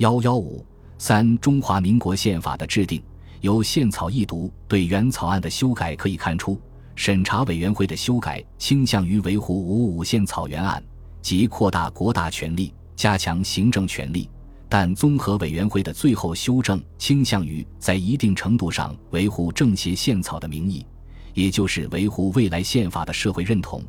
[0.00, 0.64] 幺幺五
[0.96, 3.02] 三中华民国宪法的制定，
[3.42, 6.58] 由宪草一读对原草案的修改可以看出，
[6.94, 10.82] 审查委员会的修改倾向于维护五五宪草原案，
[11.20, 14.26] 即扩大国大权力，加强行政权力；
[14.70, 20.86] 但综合委员会的最后修正倾向于在一定程度上维护政协宪草的名义，
[21.34, 23.84] 也就是维护未来宪法的社会认同。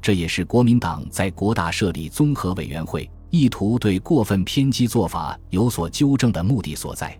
[0.00, 7.18] 这也是国民党在国大设立综合委员会，意图对过分偏激做法有所纠正的目的所在。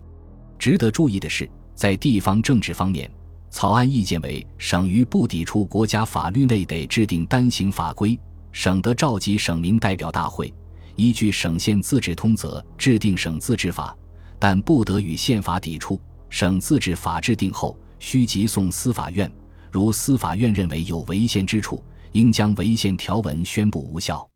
[0.57, 3.09] 值得注意的是，在地方政治方面，
[3.49, 8.19] 草案意见为省于不抵触国家法律内得制定单行法规，
[8.51, 10.53] 省得召集省民代表大会，
[10.95, 13.95] 依据省县自治通则制定省自治法，
[14.37, 15.99] 但不得与宪法抵触。
[16.29, 19.31] 省自治法制定后，需急送司法院，
[19.71, 21.83] 如司法院认为有违宪之处。
[22.13, 24.28] 应将违宪条文宣布无效。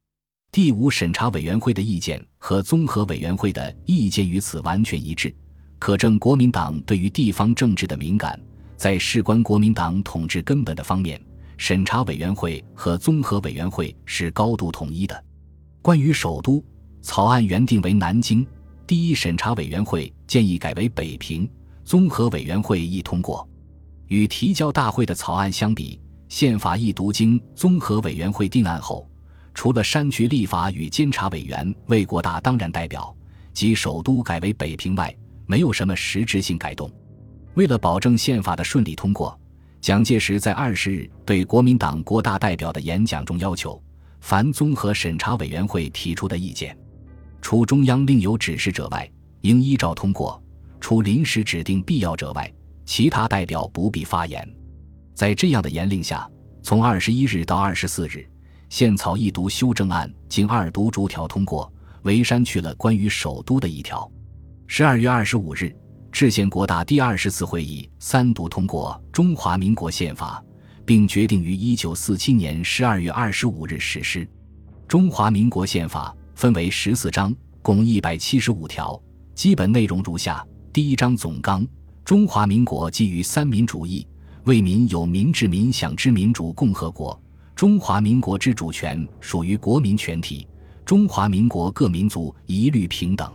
[0.54, 5.36] 第五审查委员会的意见和综合委员会的意见与此完全一致，
[5.80, 8.40] 可证国民党对于地方政治的敏感，
[8.78, 11.20] 在事关国民党统治根本的方面，
[11.58, 15.24] 审查委员会和综合委员会是高度统一的。
[15.82, 16.64] 关于首都，
[17.02, 18.46] 草案原定为南京，
[18.86, 21.50] 第一审查委员会建议改为北平，
[21.84, 23.50] 综合委员会亦通过。
[24.06, 26.00] 与提交大会的草案相比。
[26.30, 29.08] 宪法一读经综合委员会定案后，
[29.54, 33.16] 除了删去立法与监察委员魏国大当然代表
[33.54, 35.16] 及首都改为北平外，
[35.46, 36.92] 没有什么实质性改动。
[37.54, 39.40] 为了保证宪法的顺利通过，
[39.80, 43.82] 蒋介石在二十日对国民党国大代表的演讲中要求：
[44.22, 46.76] 凡综合审查委员会提出的意见，
[47.42, 49.08] 除中央另有指示者外，
[49.42, 50.42] 应依照通过；
[50.80, 52.52] 除临时指定必要者外，
[52.86, 54.48] 其他代表不必发言。
[55.14, 56.28] 在这样的严令下，
[56.64, 58.28] 从二十一日到二十四日，
[58.74, 61.72] 宪草一读修正案经二读逐条通过，
[62.02, 64.12] 唯删去了关于首都的一条。
[64.66, 65.72] 十二月二十五日，
[66.12, 70.44] 制宪国大第二十次会议三读通过《中华民国宪法》，
[70.84, 74.26] 并决定于一九四七年十二月二十五日实施。
[74.88, 77.32] 《中华民国宪法》分为十四章，
[77.62, 79.00] 共一百七十五条，
[79.36, 80.44] 基本内容如下：
[80.74, 81.64] 第一章总纲，
[82.04, 84.08] 中华民国基于三民主义。
[84.46, 87.18] 为民有民治民享之民主共和国，
[87.56, 90.48] 中华民国之主权属于国民全体，
[90.84, 93.32] 中华民国各民族一律平等。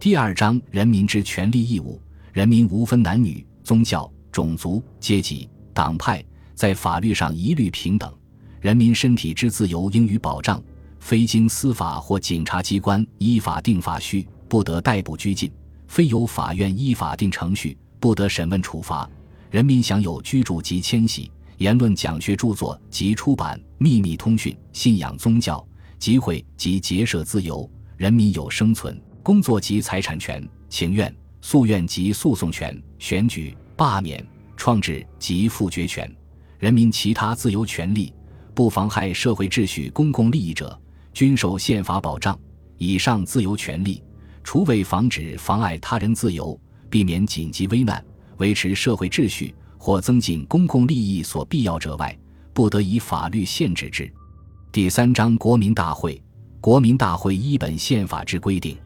[0.00, 2.00] 第二章人民之权利义务，
[2.32, 6.24] 人民无分男女、宗教、种族、阶级、党派，
[6.54, 8.12] 在法律上一律平等。
[8.58, 10.60] 人民身体之自由应予保障，
[10.98, 15.50] 非经司法或警察机关依法定法须，不得逮捕拘禁；
[15.86, 19.08] 非由法院依法定程序，不得审问处罚。
[19.50, 21.30] 人民享有居住及迁徙、
[21.62, 25.64] 言论、讲学、著作及出版、秘密通讯、信仰宗教、
[25.96, 36.04] 集会及结社自由；人民有生存、工作及财产权、请愿、诉愿及诉讼权、选举、罢免、创制及复决权；
[36.58, 38.12] 人民其他自由权利，
[38.56, 40.76] 不妨害社会秩序、公共利益者，
[41.14, 42.36] 均受宪法保障。
[42.76, 44.02] 以上自由权利，
[44.42, 48.04] 除为防止妨碍他人自由、避免紧急危难。
[48.38, 49.54] 维持社会秩序
[49.84, 52.16] 或增进公共利益所必要者外，
[52.52, 54.08] 不得以法律限制之。
[54.70, 56.22] 第三章国民大会，
[56.60, 58.78] 国民大会依本宪法之规定，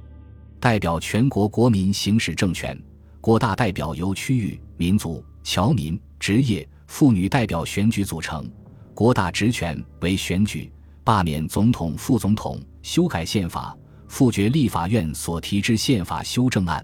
[0.58, 2.74] 代表全国国民行使政权。
[3.20, 8.50] 国大代表由区域、民族、侨民、职业、妇女代表选举组成。
[8.94, 10.72] 国大职权为选举、
[11.04, 13.76] 罢免总统、副总统、修改宪法、
[14.08, 16.82] 复决立法院所提之宪法修正案。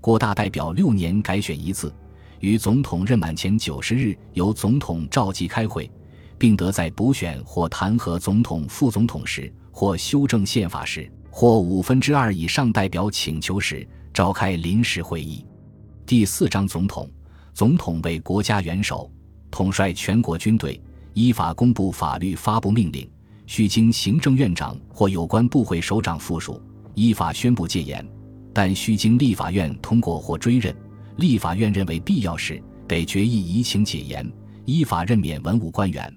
[0.00, 1.94] 国大代表六年改选一次。
[2.40, 5.90] 于总统任满前九十日，由总统召集开会，
[6.38, 15.44] 并得在补选或弹劾总统、副总统时，或修正宪法时，或五分之二以上代表请求时，召开临时会议。
[16.06, 17.08] 第四章总统，
[17.52, 19.10] 总统为国家元首，
[19.50, 23.06] 统帅全国军队，依法公布法律、发布命令，
[23.46, 26.58] 须经行政院长或有关部会首长复属，
[26.94, 28.02] 依法宣布戒严，
[28.54, 30.74] 但需经立法院通过或追认。
[31.16, 34.30] 立法院认为必要时，得决议移情解严，
[34.64, 36.12] 依法任免文武官员。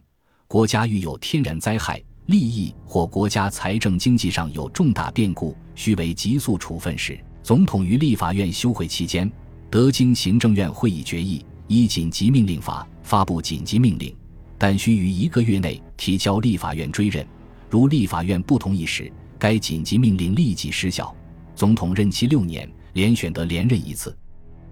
[0.47, 9.29] 国家遇有天然灾害、利益或国家财政经济上有重大变故，需为急速处分时，总统于立法院休会期间，
[9.69, 14.15] 得经行政院会议决议，依紧急命令法发布紧急命令，
[14.57, 17.25] 但需于一个月内提交立法院追认。
[17.69, 21.13] 如立法院不同意时，该紧急命令立即失效。
[21.55, 24.15] 总统任期六年，连选得连任一次。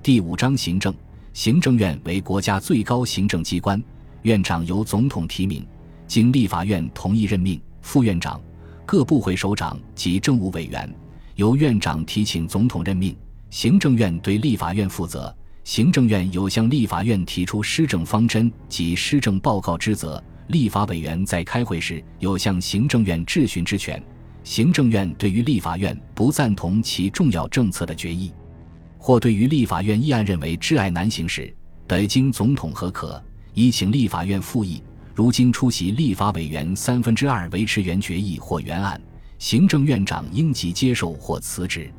[0.03, 0.91] 第五章行政，
[1.31, 3.79] 行政院为国家最高行政机关，
[4.23, 5.63] 院长由总统提名，
[6.07, 7.61] 经立法院同意任命。
[7.83, 8.41] 副院长、
[8.83, 10.91] 各部会首长及政务委员，
[11.35, 13.15] 由院长提请总统任命，
[13.51, 15.31] 行政院对立法院负责。
[15.63, 20.21] 行政院有向立法院提出施政方针及施政报告之责。
[20.47, 24.01] 立法委员在开会时有向行政院质询之权。
[24.43, 28.31] 行政院对于立法院不赞同其重要政策的决议，
[29.03, 31.51] 或对于立法院议案认为挚爱难行时，
[31.87, 33.19] 得经总统核可，
[33.55, 34.83] 已请立法院复议。
[35.15, 39.01] 如今出席立法委员三分之二维持原决议或原案，
[39.39, 41.91] 行政院长应即接受或辞职。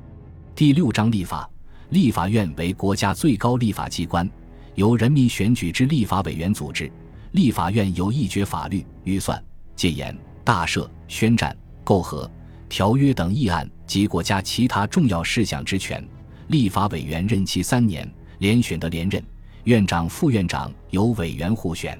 [0.54, 1.50] 第六章立法，
[1.88, 4.30] 立法院为国家最高立法机关，
[4.76, 6.88] 由人民选举之立法委员组织。
[7.32, 9.42] 立法院有议决法律、预算、
[9.74, 11.56] 戒严、大赦、宣战。
[11.84, 12.30] 媾和、
[12.68, 16.06] 条约等议案及国家其他重要事项之权，
[16.52, 18.06] 立法委员任期三年，
[18.38, 19.24] 连选得连任。
[19.64, 21.98] 院长、副院长由委员互选。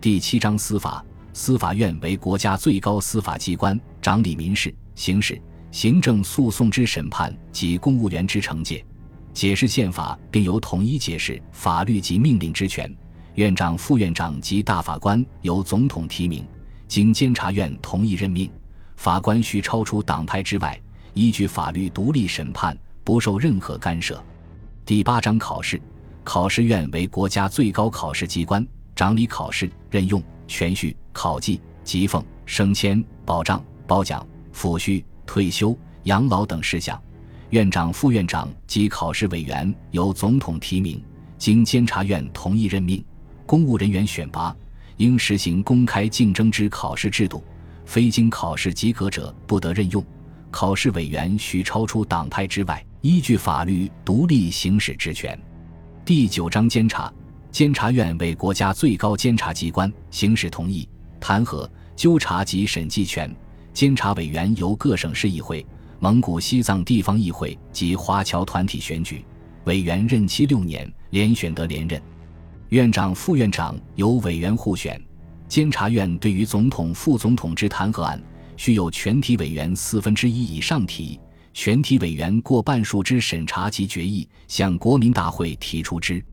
[0.00, 5.42] 第七章司法，司法院为国家最高司法机关，掌理民事、刑事、
[5.72, 8.84] 行政诉讼之审判及公务员之惩戒，
[9.34, 12.96] 解释宪法，并有统一解释法律及命令之权。
[13.34, 16.46] 院长、副院长及大法官由总统提名，
[16.86, 18.48] 经监察院同意任命。
[18.94, 20.80] 法官需超出党派之外，
[21.12, 22.78] 依据法律独立审判，
[23.10, 24.22] 不受任何干涉。
[24.84, 25.82] 第八章考试，
[26.22, 28.64] 考试院为国家最高考试机关，
[28.94, 34.24] 掌理考试、任用、全序、考绩、级俸、升迁、保障、褒奖、
[34.54, 37.02] 抚恤、退休、养老等事项。
[37.48, 41.02] 院长、副院长及考试委员由总统提名，
[41.36, 43.04] 经监察院同意任命。
[43.44, 44.56] 公务人员选拔
[44.98, 47.42] 应实行公开竞争之考试制度。
[47.84, 50.00] 非经考试及格者不得任用，
[50.52, 55.38] 考试委员需超出党派之外，依据法律独立行使职权。
[56.04, 57.10] 第九章监察，
[57.50, 60.86] 监察院为国家最高监察机关，行使同意、
[61.18, 61.66] 弹劾、
[61.96, 63.34] 纠察及审计权。
[63.72, 65.64] 监察委员由各省市议会、
[65.98, 69.24] 蒙古西藏地方议会及华侨团体选举，
[69.64, 72.00] 委员任期六年，连选得连任。
[72.68, 75.00] 院长、副院长由委员互选。
[75.48, 78.22] 监察院对于总统、副总统之弹劾案，
[78.58, 81.18] 需有全体委员四分之一以上提，
[81.52, 86.24] 全体委员过半数之审查及决议，向国民大会提出之。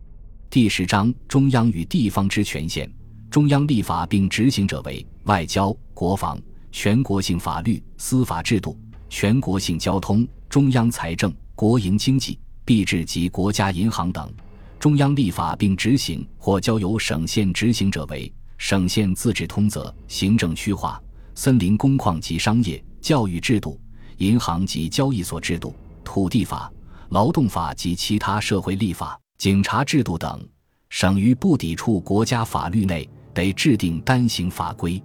[0.50, 2.92] 第十章中央与地方之权限。
[3.30, 6.40] 中央立法并执行者为外交、国防、
[6.72, 8.80] 全国性法律、司法制度、
[9.10, 14.32] 全国性交通、中央财政、国营经济、币制及国家银行等。
[14.80, 18.32] 中央立法并执行或交由省县执行者为。
[18.58, 21.00] 省县自治通则、行政区划、
[21.36, 23.80] 森林工矿及商业、教育制度、
[24.18, 26.72] 银行及交易所制度、土地法、
[27.10, 30.44] 劳动法及其他社会立法、警察制度等，
[30.90, 35.02] 省于不抵触国家法律内，得制定单行法规。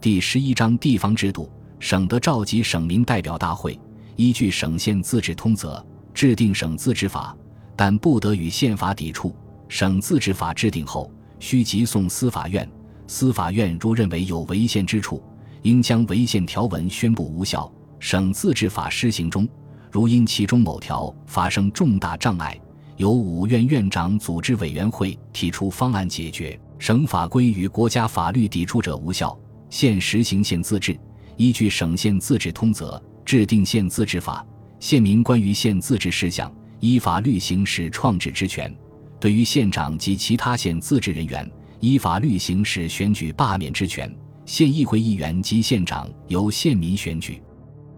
[0.00, 3.78] 第十一章地方制度，省得召集省民代表大会，
[4.16, 7.36] 依据省县自治通则制定省自治法，
[7.76, 9.34] 但不得与宪法抵触。
[9.68, 11.10] 省自治法制定后，
[11.40, 12.66] 需急送司法院。
[13.06, 15.22] 司法院如认为有违宪之处，
[15.62, 17.70] 应将违宪条文宣布无效。
[17.98, 19.48] 省自治法施行中，
[19.90, 22.58] 如因其中某条发生重大障碍，
[22.96, 26.58] 由五院院长组织委员会提出方案解决。
[26.78, 29.36] 省法规与国家法律抵触者无效。
[29.70, 30.98] 现实行县自治，
[31.36, 34.46] 依据省县自治通则制定县自治法，
[34.78, 38.72] 县民关于县自治事项依法律行使创制之权。
[39.18, 41.50] 对于县长及其他县自治人员。
[41.78, 44.10] 依法律行使选举罢免之权，
[44.46, 47.40] 县议会议员及县长由县民选举。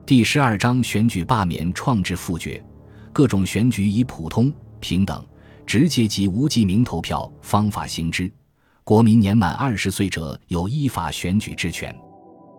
[0.08, 2.64] 第十二章选举罢免创制复决，
[3.12, 4.50] 各种选举以普通、
[4.80, 5.22] 平等、
[5.66, 8.32] 直接及无记名投票方法行之。
[8.84, 11.94] 国民年满二十岁者有依法选举之权，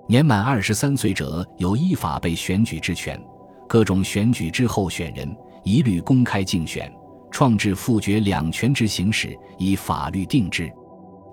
[0.07, 3.19] 年满二十三岁者有依法被选举之权。
[3.67, 6.93] 各种选举之候选人一律公开竞选。
[7.31, 10.71] 创制复决两权之行使，以法律定之。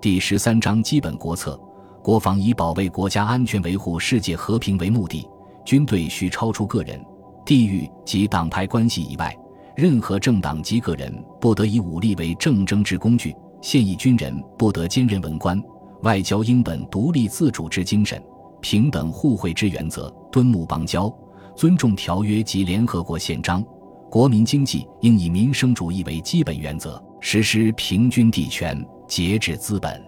[0.01, 1.55] 第十三章基本国策：
[2.01, 5.23] 国防以保卫国家安全、维护世界和平为目的，
[5.67, 6.97] 军队需超出个人、
[7.45, 9.37] 地域及党派关系以外，
[9.75, 13.35] 任何政党及个人不得以武力为政争之工具。
[13.61, 15.61] 现役军人不得兼任文官。
[16.03, 18.23] 外交应本独立自主之精神、
[18.61, 21.13] 平等互惠之原则，敦睦邦交，
[21.53, 23.61] 尊重条约及联合国宪章。
[24.09, 28.81] 国民经济应以民生主义为基本原则，实施平均地权。
[29.05, 30.01] 节制资本，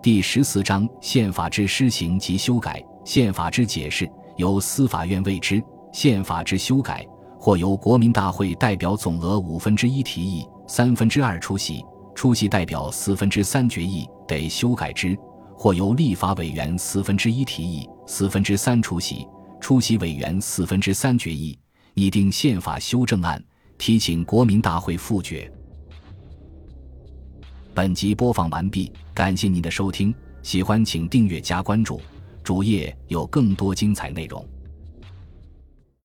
[0.00, 5.60] 第十四章宪法之施行及修改，宪法之解释由司法院为之；
[5.92, 7.06] 宪法之修改，
[7.38, 15.14] 或由国民大会代表总额五分之一提议，三分之二出席，出席代表四分之三决议得修改之；
[15.56, 19.26] 或由立法委员四分之一提议，四分之三出席，
[19.60, 21.58] 出席委员四分之三决议，
[21.94, 23.42] 拟定宪法修正案，
[23.78, 25.50] 提请国民大会复决。
[27.72, 32.00] 本集播放完毕，感谢您的收听，喜欢请订阅加关注，
[32.44, 34.46] 主页有更多精彩内容。